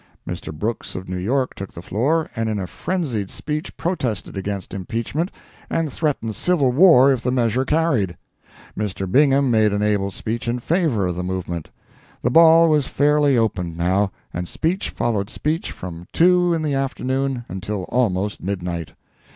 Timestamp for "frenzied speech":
2.65-3.77